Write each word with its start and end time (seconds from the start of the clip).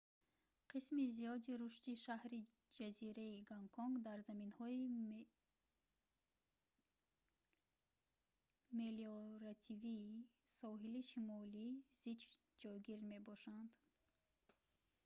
қисми 0.71 1.05
зиёди 1.15 1.51
рушди 1.61 1.93
шаҳри 2.05 2.41
ҷазираи 2.77 3.37
гонконг 3.49 3.93
дар 4.07 4.17
заминҳои 4.29 4.81
мелиоративии 8.79 10.05
соҳили 10.59 11.01
шимолӣ 11.11 11.67
зич 12.01 12.21
ҷойгир 12.61 12.99
мебошанд 13.11 13.69